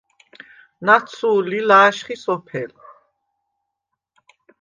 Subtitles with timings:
[0.85, 2.71] ნაცუ̄ლ ლი ლა̄შხი სოფელ.